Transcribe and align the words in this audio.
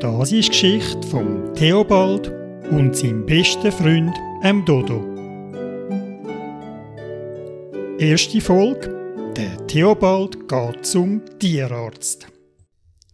Das 0.00 0.32
ist 0.32 0.46
die 0.46 0.48
Geschichte 0.48 1.06
von 1.08 1.54
Theobald 1.54 2.32
und 2.70 2.96
seinem 2.96 3.26
besten 3.26 3.70
Freund, 3.70 4.16
dem 4.42 4.64
Dodo. 4.64 5.04
Erste 7.98 8.40
Folge. 8.40 8.96
Der 9.36 9.66
Theobald 9.66 10.48
geht 10.48 10.86
zum 10.86 11.20
Tierarzt. 11.38 12.28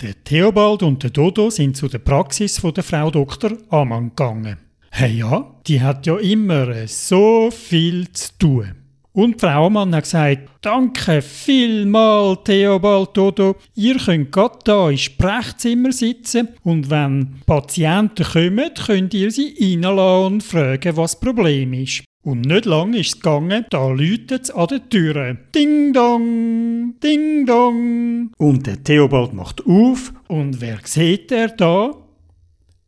Der 0.00 0.14
Theobald 0.22 0.84
und 0.84 1.02
der 1.02 1.10
Dodo 1.10 1.50
sind 1.50 1.76
zu 1.76 1.88
der 1.88 1.99
Praxis 1.99 2.60
von 2.60 2.72
der 2.72 2.85
Frau 2.85 3.10
Dr. 3.10 3.58
Amann 3.68 4.10
gegangen. 4.10 4.56
Hey 4.92 5.16
ja, 5.16 5.60
die 5.66 5.80
hat 5.80 6.06
ja 6.06 6.16
immer 6.18 6.87
so 6.87 7.50
viel 7.50 8.12
zu 8.12 8.28
tun. 8.38 8.85
Und 9.17 9.40
Frau 9.40 9.64
Amann 9.64 9.94
hat 9.94 10.04
gesagt, 10.04 10.51
danke 10.60 11.22
vielmal, 11.22 12.37
Theobald 12.44 13.16
Dodo. 13.16 13.56
Ihr 13.74 13.96
könnt 13.96 14.30
gerade 14.30 14.58
hier 14.66 14.90
im 14.90 14.98
Sprechzimmer 14.98 15.90
sitzen 15.90 16.48
und 16.65 16.91
wenn 16.91 17.41
Patienten 17.47 18.27
kommen, 18.27 18.75
könnt 18.75 19.15
ihr 19.15 19.30
sie 19.30 19.55
reinlassen 19.59 20.34
und 20.34 20.42
fragen, 20.42 20.98
was 20.98 21.12
das 21.12 21.20
Problem 21.20 21.73
ist. 21.73 22.05
Und 22.25 22.42
nicht 22.42 22.66
lange 22.66 22.98
ist 22.98 23.06
es 23.06 23.20
gegangen, 23.23 23.65
da 23.70 23.89
läutet 23.89 24.42
es 24.42 24.51
an 24.51 24.66
der 24.66 24.87
Tür. 24.87 25.39
Ding 25.55 25.95
dong, 25.95 27.01
ding 27.03 27.47
dong. 27.47 28.33
Und 28.37 28.67
der 28.67 28.84
Theobald 28.84 29.33
macht 29.33 29.64
auf 29.67 30.12
und 30.28 30.61
wer 30.61 30.80
sieht 30.84 31.33
er 31.33 31.48
da? 31.48 31.92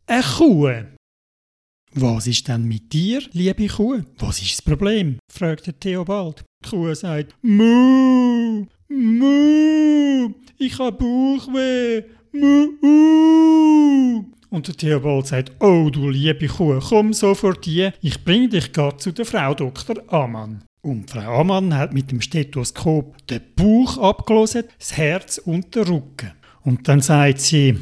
Eine 0.05 0.21
Kuh. 0.21 0.98
Was 1.95 2.27
ist 2.27 2.47
denn 2.47 2.65
mit 2.65 2.93
dir, 2.93 3.21
liebe 3.31 3.67
Kuh? 3.67 4.01
Was 4.19 4.41
ist 4.41 4.51
das 4.51 4.61
Problem? 4.61 5.17
fragt 5.31 5.65
der 5.65 5.79
Theobald. 5.79 6.43
Die 6.63 6.69
Kuh 6.69 6.93
sagt, 6.93 7.33
Mu, 7.41 8.67
Mu, 8.89 10.29
ich 10.59 10.77
habe 10.77 10.97
Bauchweh, 10.97 12.03
Mu. 12.31 12.69
Und 14.51 14.67
der 14.67 14.75
Theobald 14.75 15.27
sagt, 15.27 15.51
oh 15.59 15.89
du 15.91 16.09
liebe 16.09 16.47
Kuh, 16.47 16.79
komm 16.79 17.11
sofort 17.13 17.65
hier, 17.65 17.93
ich 18.01 18.23
bring 18.23 18.51
dich 18.51 18.71
gerade 18.71 18.97
zu 18.97 19.11
der 19.11 19.25
Frau 19.25 19.55
Dr. 19.55 19.95
Amann. 20.13 20.63
Und 20.81 21.09
Frau 21.09 21.39
Amann 21.39 21.75
hat 21.75 21.93
mit 21.93 22.11
dem 22.11 22.21
Stethoskop 22.21 23.17
den 23.27 23.41
Bauch 23.55 23.97
abgelesen, 23.97 24.65
das 24.77 24.95
Herz 24.95 25.39
und 25.39 25.75
den 25.75 25.83
Rücken. 25.83 26.33
Und 26.61 26.87
dann 26.87 27.01
sagt 27.01 27.41
sie, 27.41 27.77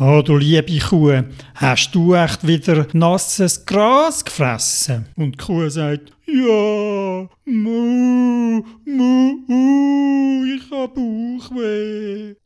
Oh, 0.00 0.22
du 0.24 0.38
liebe 0.38 0.78
Kuh, 0.78 1.22
hast 1.54 1.94
du 1.94 2.14
echt 2.14 2.46
wieder 2.46 2.86
nasses 2.94 3.66
Gras 3.66 4.24
gefressen? 4.24 5.06
Und 5.16 5.32
die 5.32 5.44
Kuh 5.44 5.68
sagt, 5.68 6.12
ja, 6.26 7.28
mu, 7.44 8.62
mu, 8.86 9.32
Bauchweh. 9.48 10.01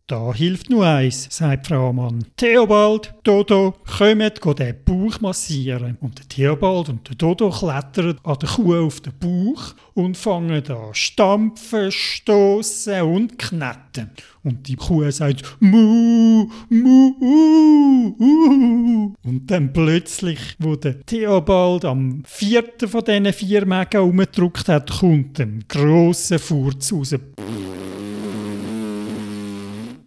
Da 0.09 0.33
hilft 0.33 0.71
nur 0.71 0.87
eins, 0.87 1.27
sagt 1.31 1.67
Frau 1.67 1.93
Mann. 1.93 2.25
Theobald, 2.37 3.13
Dodo, 3.25 3.75
kommt 3.99 4.41
den 4.55 4.77
Bauch 4.85 5.21
massieren. 5.21 5.99
Und 6.01 6.21
der 6.21 6.29
Theobald 6.29 6.91
und 6.91 7.09
der 7.09 7.17
Dodo 7.17 7.51
klettern 7.51 8.17
an 8.23 8.37
der 8.41 8.49
Kuh 8.49 8.87
auf 8.87 9.01
den 9.01 9.15
Bauch 9.19 9.75
und 9.95 10.17
fangen 10.17 10.63
an 10.71 10.91
stampfen, 10.93 11.91
stoßen 11.91 13.03
und 13.03 13.37
knetten. 13.37 14.13
Und 14.45 14.69
die 14.69 14.77
Kuh 14.77 15.11
sagt 15.11 15.43
Mu, 15.59 16.51
Mu, 16.69 17.15
uh, 17.21 18.15
uh. 18.21 19.15
Und 19.25 19.51
dann 19.51 19.73
plötzlich, 19.73 20.39
wo 20.61 20.77
der 20.77 21.05
Theobald 21.05 21.85
am 21.85 22.23
vierten 22.25 22.89
von 22.89 23.03
diesen 23.03 23.33
vier 23.33 23.67
Mägen 23.67 24.03
umgedrückt 24.03 24.69
hat, 24.69 25.01
kommt 25.01 25.41
ein 25.41 25.65
grosser 25.67 26.39
Furz 26.39 26.93
raus. 26.93 27.17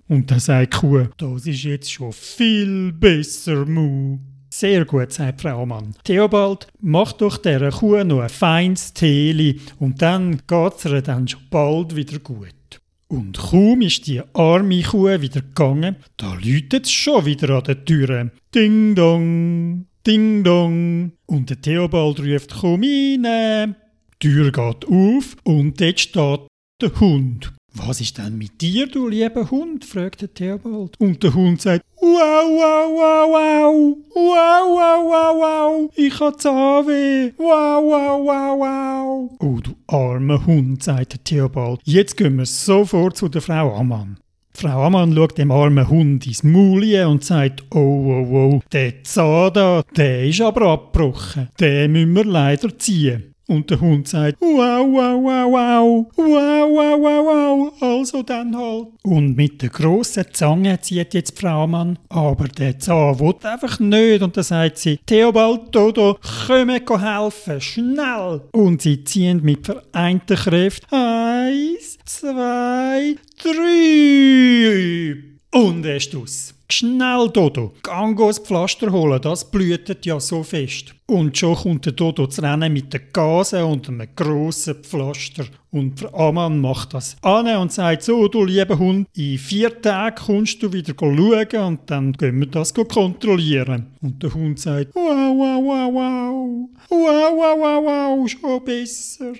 Und 0.09 0.31
dann 0.31 0.39
sagt 0.39 0.73
die 0.73 0.77
Kuh, 0.77 1.07
das 1.17 1.45
ist 1.45 1.63
jetzt 1.63 1.91
schon 1.91 2.11
viel 2.11 2.91
besser, 2.91 3.65
Mu. 3.65 4.17
Sehr 4.49 4.83
gut, 4.83 5.13
sagt 5.13 5.41
Frau 5.41 5.63
Mann. 5.67 5.93
Theobald, 6.03 6.67
mach 6.81 7.13
doch 7.13 7.37
dieser 7.37 7.69
Kuh 7.69 8.03
noch 8.03 8.21
ein 8.21 8.29
feines 8.29 8.91
Teeli 8.93 9.61
und 9.77 10.01
dann 10.01 10.41
geht's 10.47 10.85
ihr 10.85 11.03
dann 11.03 11.27
schon 11.27 11.41
bald 11.51 11.95
wieder 11.95 12.17
gut. 12.17 12.81
Und 13.07 13.37
kaum 13.37 13.81
ist 13.81 14.07
die 14.07 14.21
arme 14.33 14.81
Kuh 14.81 15.21
wieder 15.21 15.41
gegangen, 15.41 15.97
da 16.17 16.33
läutet 16.33 16.85
es 16.85 16.91
schon 16.91 17.25
wieder 17.25 17.57
an 17.57 17.63
der 17.65 17.85
Tür. 17.85 18.31
Ding 18.53 18.95
dong, 18.95 19.85
ding 20.05 20.43
dong. 20.43 21.11
Und 21.27 21.51
der 21.51 21.61
Theobald 21.61 22.19
ruft, 22.19 22.55
komm 22.59 22.81
rein. 22.81 23.75
Die 24.23 24.27
Tür 24.27 24.51
geht 24.51 24.87
auf 24.87 25.37
und 25.43 25.79
dort 25.79 25.99
steht 25.99 26.41
der 26.81 26.99
Hund. 26.99 27.53
Was 27.73 28.01
ist 28.01 28.17
denn 28.17 28.37
mit 28.37 28.61
dir, 28.61 28.87
du 28.87 29.07
lieber 29.07 29.49
Hund? 29.49 29.85
fragt 29.85 30.21
der 30.21 30.33
Theobald. 30.33 30.95
Und 30.99 31.21
der 31.21 31.33
Hund 31.33 31.61
sagt, 31.61 31.85
wow, 32.01 32.09
wow, 32.09 32.89
wow, 32.91 33.29
wow, 33.29 33.97
wow, 34.15 34.65
wow, 34.75 35.03
wow, 35.05 35.35
wow, 35.35 35.91
ich 35.95 36.19
hab 36.19 36.41
Zahnweh, 36.41 37.31
wow, 37.37 37.83
wow, 37.83 38.25
wow, 38.25 38.59
wow. 38.59 39.31
Oh, 39.39 39.59
du 39.61 39.75
armer 39.87 40.45
Hund, 40.45 40.83
sagt 40.83 41.13
der 41.13 41.23
Theobald. 41.23 41.81
Jetzt 41.83 42.17
gehen 42.17 42.37
wir 42.37 42.45
sofort 42.45 43.17
zu 43.17 43.29
der 43.29 43.41
Frau 43.41 43.75
Ammann. 43.75 44.17
Frau 44.51 44.83
Ammann 44.83 45.13
schaut 45.15 45.37
dem 45.37 45.51
armen 45.51 45.87
Hund 45.87 46.25
ins 46.27 46.43
Maul 46.43 46.83
und 47.05 47.23
sagt, 47.23 47.63
oh, 47.71 47.77
oh, 47.77 48.27
oh, 48.33 48.61
der 48.73 49.03
Zahn 49.03 49.53
da, 49.53 49.83
der 49.95 50.25
ist 50.25 50.41
aber 50.41 50.63
abgebrochen. 50.63 51.49
Den 51.59 51.91
müssen 51.93 52.13
wir 52.15 52.25
leider 52.25 52.77
ziehen. 52.77 53.28
Und 53.49 53.67
der 53.71 53.81
Hund 53.81 54.07
sagt, 54.07 54.39
wow, 54.41 54.85
wow, 54.87 55.23
wow, 55.23 55.51
wow, 55.51 56.05
wow, 56.15 56.69
wow, 56.69 56.99
wow, 57.01 57.25
wow, 57.25 57.81
also 57.81 58.21
dann 58.21 58.55
halt. 58.55 58.89
Und 59.01 59.35
mit 59.35 59.59
der 59.63 59.69
grossen 59.69 60.25
Zange 60.31 60.79
zieht 60.81 61.15
jetzt 61.15 61.35
die 61.35 61.41
Frau 61.41 61.65
Mann, 61.65 61.97
aber 62.09 62.47
der 62.47 62.77
Zahn 62.77 63.19
will 63.19 63.33
einfach 63.41 63.79
nicht. 63.79 64.21
Und 64.21 64.37
dann 64.37 64.43
sagt 64.43 64.77
sie, 64.77 64.99
Theobald, 65.03 65.73
Dodo, 65.73 66.19
komm 66.45 66.69
helfen, 66.69 67.59
schnell. 67.59 68.41
Und 68.51 68.83
sie 68.83 69.03
ziehen 69.03 69.41
mit 69.41 69.65
vereinten 69.65 70.37
Kräften, 70.37 70.93
eins, 70.93 71.97
zwei, 72.05 73.15
drei. 73.41 75.15
Und 75.59 75.85
er 75.87 75.95
ist 75.95 76.15
aus. 76.15 76.53
Schnell, 76.71 77.29
Dodo, 77.33 77.73
gang 77.81 78.15
das 78.15 78.37
Pflaster 78.37 78.91
holen, 78.91 79.19
das 79.19 79.49
blühtet 79.49 80.05
ja 80.05 80.19
so 80.19 80.43
fest. 80.43 80.93
Und 81.07 81.35
schon 81.35 81.55
kommt 81.55 81.87
der 81.87 81.93
Dodo 81.93 82.27
zu 82.27 82.43
rennen 82.43 82.71
mit 82.71 82.93
den 82.93 83.01
Gasen 83.11 83.63
und 83.63 83.89
einem 83.89 84.07
grossen 84.15 84.75
Pflaster. 84.75 85.45
Und 85.71 85.99
der 85.99 86.13
Amann 86.13 86.61
macht 86.61 86.93
das 86.93 87.17
an 87.23 87.47
und 87.57 87.71
sagt 87.71 88.03
so, 88.03 88.27
du 88.27 88.43
lieber 88.43 88.77
Hund, 88.77 89.07
in 89.15 89.39
vier 89.39 89.81
Tagen 89.81 90.15
kommst 90.15 90.61
du 90.61 90.71
wieder 90.71 90.93
schauen 90.97 91.65
und 91.65 91.89
dann 91.89 92.13
gehen 92.13 92.39
wir 92.39 92.47
das 92.47 92.71
kontrollieren. 92.71 93.87
Und 94.01 94.21
der 94.21 94.31
Hund 94.31 94.59
sagt, 94.59 94.93
wow, 94.93 95.33
wow, 95.35 95.63
wow, 95.63 95.91
wow, 95.91 96.69
wow, 96.87 97.31
wow, 97.35 97.57
wow, 97.59 97.83
wow, 97.83 98.29
schon 98.29 98.63
besser. 98.63 99.33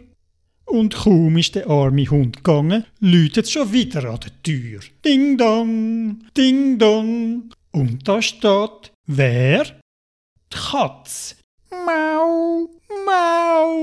Und 0.70 0.94
kaum 0.94 1.36
ist 1.38 1.56
der 1.56 1.68
arme 1.68 2.06
Hund 2.06 2.38
gegangen, 2.38 2.86
läutet 3.00 3.50
schon 3.50 3.74
wieder 3.74 4.06
an 4.06 4.20
der 4.20 4.44
Tür. 4.44 4.80
Ding 5.04 5.36
dong, 5.36 6.20
ding 6.38 6.78
dong. 6.78 7.50
Und 7.72 8.08
da 8.08 8.22
steht, 8.22 8.92
wer? 9.08 9.64
Die 9.64 10.58
Katz. 10.58 11.38
Mau, 11.72 12.70
mau, 13.04 13.78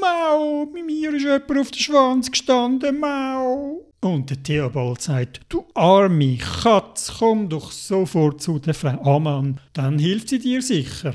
mau. 0.00 0.66
Bei 0.72 0.82
mir 0.82 1.12
ist 1.12 1.24
jemand 1.24 1.58
auf 1.58 1.70
den 1.70 1.80
Schwanz 1.80 2.30
gestanden, 2.30 2.98
mau. 2.98 3.84
Und 4.00 4.30
der 4.30 4.42
Theobald 4.42 5.02
sagt, 5.02 5.42
du 5.50 5.66
arme 5.74 6.38
Katz, 6.38 7.12
komm 7.18 7.50
doch 7.50 7.70
sofort 7.70 8.40
zu 8.40 8.58
der 8.58 8.72
Frau 8.72 9.16
Amann, 9.16 9.60
dann 9.74 9.98
hilft 9.98 10.30
sie 10.30 10.38
dir 10.38 10.62
sicher. 10.62 11.14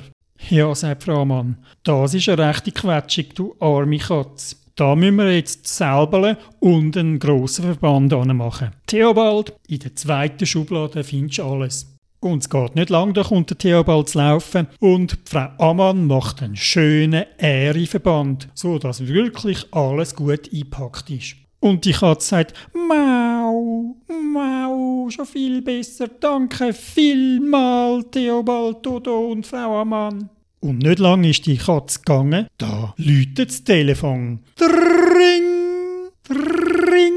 Ja, 0.49 0.75
sagt 0.75 1.05
Frau 1.05 1.21
Amann, 1.21 1.57
das 1.81 2.13
ist 2.13 2.29
eine 2.29 2.49
rechte 2.49 2.71
Quetschung, 2.71 3.25
du 3.33 3.55
arme 3.59 3.97
Katz. 3.97 4.61
Da 4.77 4.93
müssen 4.93 5.15
wir 5.15 5.33
jetzt 5.33 5.65
selber 5.67 6.37
und 6.59 6.97
einen 6.97 7.17
grossen 7.17 7.63
Verband 7.63 8.11
machen. 8.35 8.71
Theobald, 8.87 9.53
in 9.69 9.79
der 9.79 9.95
zweiten 9.95 10.45
Schublade 10.45 11.01
findest 11.05 11.37
du 11.37 11.43
alles. 11.43 11.95
Und 12.19 12.39
es 12.39 12.49
geht 12.49 12.75
nicht 12.75 12.89
lang, 12.89 13.13
da 13.13 13.23
kommt 13.23 13.51
der 13.51 13.57
Theobald 13.57 14.09
zu 14.09 14.17
laufen 14.17 14.67
und 14.79 15.17
Frau 15.23 15.47
Ammann 15.59 16.07
macht 16.07 16.43
einen 16.43 16.57
schönen 16.57 17.23
Ehreverband, 17.37 18.49
so 18.53 18.77
dass 18.77 19.07
wirklich 19.07 19.65
alles 19.71 20.13
gut 20.13 20.51
eingepackt 20.51 21.09
ist. 21.09 21.35
Und 21.61 21.85
die 21.85 21.93
Katze 21.93 22.27
sagt, 22.27 22.53
Mau, 22.73 23.95
Mau, 24.07 25.09
schon 25.09 25.25
viel 25.25 25.61
besser, 25.61 26.09
danke 26.19 26.73
vielmal, 26.73 28.03
Theobald, 28.11 28.85
Dodo 28.85 29.31
und 29.31 29.47
Frau 29.47 29.79
Ammann. 29.79 30.29
Und 30.65 30.79
nicht 30.79 30.97
lange 30.97 31.29
ist 31.29 31.45
die 31.45 31.57
Katze 31.57 31.99
gegangen, 31.99 32.47
da 32.57 32.95
läutet 32.97 33.49
das 33.49 33.63
Telefon. 33.63 34.39
Dring, 34.57 36.09
dring. 36.27 37.13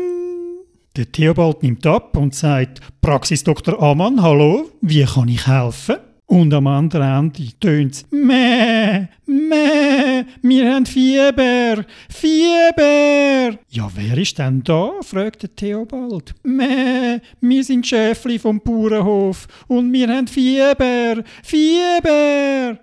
Der 0.94 1.10
Theobald 1.10 1.62
nimmt 1.62 1.86
ab 1.86 2.14
und 2.18 2.34
sagt, 2.34 2.80
Praxis 3.00 3.42
Dr. 3.42 3.82
Amann, 3.82 4.20
hallo, 4.20 4.68
wie 4.82 5.02
kann 5.02 5.28
ich 5.28 5.46
helfen? 5.46 5.96
Und 6.26 6.52
am 6.52 6.66
anderen 6.66 7.32
Ende 7.32 7.58
tönt 7.58 7.94
es, 7.94 8.06
meh, 8.10 9.08
meh. 9.24 10.24
Wir 10.42 10.74
haben 10.74 10.84
Fieber, 10.84 11.86
Fieber. 12.10 13.58
Ja, 13.70 13.90
wer 13.94 14.18
ist 14.18 14.38
denn 14.38 14.62
da? 14.62 14.90
fragte 15.00 15.48
Theobald. 15.48 16.34
Meh, 16.42 17.20
wir 17.40 17.64
sind 17.64 17.86
Schäfli 17.86 18.38
vom 18.38 18.60
Bauernhof 18.60 19.48
und 19.68 19.90
wir 19.90 20.08
haben 20.08 20.26
Fieber, 20.26 21.24
Fieber. 21.42 22.78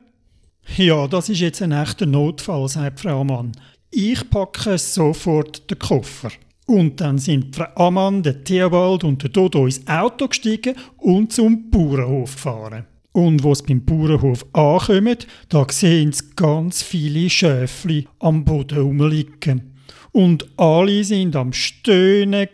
Ja, 0.77 1.07
das 1.07 1.29
ist 1.29 1.39
jetzt 1.39 1.61
ein 1.61 1.71
echter 1.71 2.05
Notfall, 2.05 2.67
sagt 2.67 2.99
Frau 2.99 3.23
Mann. 3.23 3.53
Ich 3.91 4.29
packe 4.29 4.77
sofort 4.77 5.69
den 5.69 5.79
Koffer. 5.79 6.31
Und 6.65 6.99
dann 6.99 7.17
sind 7.19 7.55
Frau 7.55 7.67
Ammann, 7.75 8.23
der 8.23 8.43
Theobald 8.43 9.03
und 9.03 9.21
der 9.21 9.29
Dodo 9.29 9.65
ins 9.65 9.87
Auto 9.87 10.27
gestiegen 10.27 10.75
und 10.97 11.31
zum 11.31 11.69
Bauernhof 11.69 12.33
gefahren. 12.35 12.85
Und 13.11 13.43
wo 13.43 13.53
sie 13.53 13.63
beim 13.63 13.85
Bauernhof 13.85 14.45
ankommen, 14.51 15.17
da 15.47 15.65
sehen 15.69 16.11
sie 16.11 16.23
ganz 16.35 16.81
viele 16.81 17.29
Schäfli 17.29 18.07
am 18.19 18.43
Boden 18.43 18.79
rumliegen. 18.79 19.75
Und 20.11 20.45
alle 20.57 21.03
sind 21.03 21.35
am 21.35 21.53
Stöhnen 21.53 22.47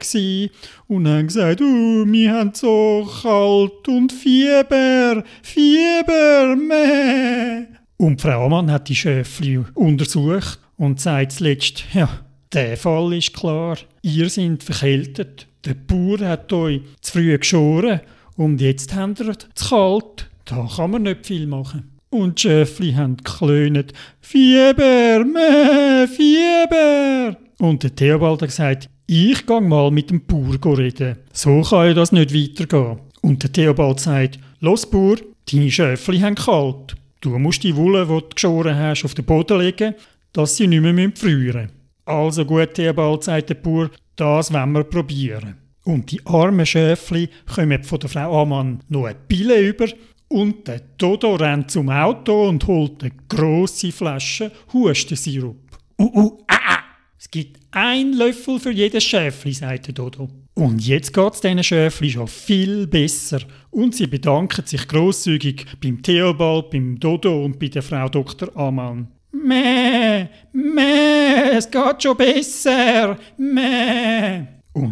und 0.87 1.07
haben 1.07 1.27
gesagt, 1.27 1.61
oh, 1.61 2.05
wir 2.05 2.33
haben 2.33 2.51
so 2.53 3.07
kalt 3.21 3.87
und 3.87 4.11
Fieber, 4.11 5.23
Fieber, 5.41 6.55
meh. 6.55 7.80
Und 8.01 8.19
Frau 8.19 8.47
Ammann 8.47 8.71
hat 8.71 8.89
die 8.89 8.95
Schäfli 8.95 9.59
untersucht 9.75 10.57
und 10.75 10.99
sagt 10.99 11.33
zuletzt, 11.33 11.83
ja, 11.93 12.09
der 12.51 12.75
Fall 12.75 13.13
ist 13.13 13.31
klar. 13.31 13.77
Ihr 14.01 14.27
seid 14.27 14.63
verkältet. 14.63 15.45
Der 15.63 15.75
Bauer 15.75 16.17
hat 16.27 16.51
euch 16.51 16.81
zu 17.01 17.11
früh 17.11 17.37
geschoren 17.37 18.01
und 18.37 18.59
jetzt 18.59 18.95
habt 18.95 19.19
ihr 19.19 19.37
zu 19.37 19.69
kalt. 19.69 20.31
Da 20.45 20.67
kann 20.75 20.89
man 20.89 21.03
nicht 21.03 21.27
viel 21.27 21.45
machen. 21.45 21.91
Und 22.09 22.39
die 22.39 22.41
Schäfli 22.41 22.93
haben 22.93 23.17
geklönt. 23.17 23.93
Fieber, 24.19 25.23
meh, 25.23 26.07
Fieber. 26.07 27.37
Und 27.59 27.83
der 27.83 27.95
Theobald 27.95 28.41
hat 28.41 28.49
gesagt, 28.49 28.89
ich 29.05 29.45
gehe 29.45 29.61
mal 29.61 29.91
mit 29.91 30.09
dem 30.09 30.25
Bauer 30.25 30.79
reden. 30.79 31.17
So 31.33 31.61
kann 31.61 31.89
ja 31.89 31.93
das 31.93 32.11
nicht 32.11 32.33
weitergehen. 32.33 32.97
Und 33.21 33.43
der 33.43 33.53
Theobald 33.53 33.99
sagt, 33.99 34.39
los 34.59 34.89
Bauer, 34.89 35.17
deine 35.51 35.69
Schäfli 35.69 36.19
haben 36.21 36.33
kalt. 36.33 36.95
Du 37.21 37.37
musst 37.37 37.63
die 37.63 37.75
Wolle, 37.75 38.05
die 38.05 38.19
du 38.19 38.29
geschoren 38.33 38.75
hast, 38.75 39.05
auf 39.05 39.13
den 39.13 39.25
Boden 39.25 39.59
legen, 39.59 39.93
dass 40.33 40.57
sie 40.57 40.65
nicht 40.67 40.81
mehr 40.81 41.11
frieren 41.15 41.61
müssen. 41.61 41.81
Also 42.05 42.45
gut, 42.45 42.73
Theobald, 42.73 43.23
sagt 43.23 43.49
der 43.49 43.55
Bauer, 43.55 43.91
das 44.15 44.51
wollen 44.51 44.71
wir 44.71 44.83
probieren. 44.83 45.55
Und 45.83 46.11
die 46.11 46.25
armen 46.25 46.65
Schäfli 46.65 47.29
kommen 47.53 47.83
von 47.83 47.99
der 47.99 48.09
Frau 48.09 48.41
Amann 48.41 48.83
noch 48.89 49.05
eine 49.05 49.15
Pille 49.15 49.59
über 49.61 49.87
und 50.27 50.67
der 50.67 50.81
Dodo 50.97 51.35
rennt 51.35 51.71
zum 51.71 51.89
Auto 51.89 52.47
und 52.47 52.65
holt 52.65 53.03
eine 53.03 53.11
grosse 53.27 53.91
Flasche 53.91 54.51
Hustensirup. 54.73 55.57
Uh, 55.99 56.11
uh, 56.15 56.37
ah, 56.47 56.59
ah. 56.67 56.80
Es 57.23 57.29
gibt 57.29 57.59
ein 57.69 58.13
Löffel 58.13 58.59
für 58.59 58.71
jedes 58.71 59.03
Schäfli, 59.03 59.53
sagt 59.53 59.85
der 59.85 59.93
Dodo. 59.93 60.27
Und 60.55 60.81
jetzt 60.87 61.13
geht 61.13 61.33
es 61.35 61.41
diesen 61.41 61.63
Schäfli 61.63 62.09
schon 62.09 62.27
viel 62.27 62.87
besser. 62.87 63.41
Und 63.69 63.93
sie 63.93 64.07
bedanken 64.07 64.65
sich 64.65 64.87
grosszügig 64.87 65.67
beim 65.79 66.01
Theobald, 66.01 66.71
beim 66.71 66.99
Dodo 66.99 67.45
und 67.45 67.59
bei 67.59 67.67
der 67.67 67.83
Frau 67.83 68.09
Dr. 68.09 68.49
Amann. 68.57 69.07
Meh, 69.33 70.29
meh, 70.51 71.51
es 71.51 71.69
geht 71.69 72.01
schon 72.01 72.17
besser, 72.17 73.19
meh. 73.37 74.30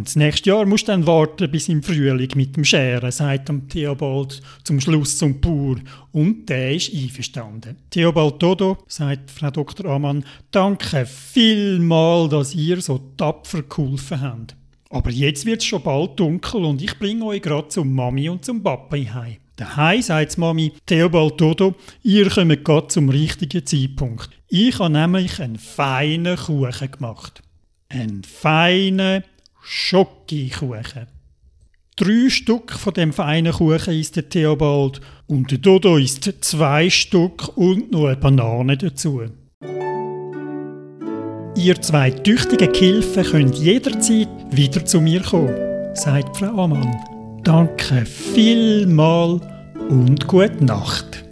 Das 0.09 0.15
nächste 0.15 0.50
Jahr 0.50 0.65
musst 0.65 0.88
du 0.88 0.91
dann 0.91 1.06
warten 1.06 1.51
bis 1.51 1.69
im 1.69 1.83
Frühling 1.83 2.31
mit 2.33 2.56
dem 2.56 2.65
Scheren, 2.65 3.11
sagt 3.11 3.51
Theobald 3.69 4.41
zum 4.63 4.81
Schluss 4.81 5.19
zum 5.19 5.39
Bauer. 5.39 5.75
Und 6.11 6.50
der 6.50 6.73
ist 6.73 6.91
einverstanden. 6.91 7.75
Theobald 7.91 8.41
Dodo, 8.41 8.79
sagt 8.88 9.29
Frau 9.29 9.51
Dr. 9.51 9.85
Amann, 9.85 10.25
danke 10.50 11.06
vielmal, 11.06 12.27
dass 12.27 12.56
ihr 12.56 12.81
so 12.81 12.97
tapfer 13.17 13.61
geholfen 13.61 14.19
habt. 14.19 14.56
Aber 14.89 15.11
jetzt 15.11 15.45
wird 15.45 15.61
es 15.61 15.67
schon 15.67 15.83
bald 15.83 16.19
dunkel 16.19 16.65
und 16.65 16.81
ich 16.81 16.97
bringe 16.97 17.25
euch 17.25 17.44
gerade 17.44 17.67
zum 17.67 17.94
Mami 17.94 18.29
und 18.29 18.44
zum 18.44 18.63
Papa 18.63 18.97
heim. 18.97 19.38
Daheim 19.57 20.01
sagt 20.01 20.39
Mami, 20.39 20.73
Theobald 20.88 21.39
Dodo, 21.39 21.75
ihr 22.01 22.31
kommt 22.31 22.65
gerade 22.65 22.88
zum 22.88 23.09
richtigen 23.09 23.63
Zeitpunkt. 23.63 24.31
Ich 24.47 24.79
habe 24.79 24.91
nämlich 24.91 25.39
einen 25.39 25.59
feinen 25.59 26.35
Kuchen 26.35 26.89
gemacht. 26.89 27.44
Einen 27.89 28.23
feinen 28.23 29.23
Schokokuchen. 29.71 31.06
Drei 31.95 32.30
Stück 32.30 32.71
von 32.71 32.92
dem 32.92 33.13
feinen 33.13 33.54
Kuchen 33.54 33.94
ist 33.94 34.16
der 34.16 34.27
Theobald 34.27 35.00
und 35.27 35.51
der 35.51 35.60
Dodo 35.60 35.98
isst 35.98 36.27
zwei 36.42 36.89
Stück 36.89 37.56
und 37.56 37.92
noch 37.92 38.07
eine 38.07 38.16
Banane 38.16 38.77
dazu. 38.77 39.21
Ihr 41.56 41.81
zwei 41.81 42.10
tüchtigen 42.10 42.74
Gehilfen 42.74 43.24
könnt 43.24 43.57
jederzeit 43.57 44.27
wieder 44.50 44.83
zu 44.83 45.01
mir 45.01 45.21
kommen, 45.21 45.56
sagt 45.94 46.36
Frau 46.36 46.63
Amann. 46.63 46.95
Danke 47.44 48.07
vielmal 48.07 49.39
und 49.88 50.27
gute 50.27 50.65
Nacht. 50.65 51.28